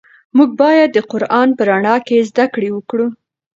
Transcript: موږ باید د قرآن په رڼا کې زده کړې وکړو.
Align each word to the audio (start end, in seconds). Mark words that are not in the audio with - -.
موږ 0.35 0.49
باید 0.61 0.89
د 0.93 0.97
قرآن 1.11 1.47
په 1.57 1.63
رڼا 1.69 1.95
کې 2.07 2.25
زده 2.29 2.45
کړې 2.53 2.69
وکړو. 2.73 3.07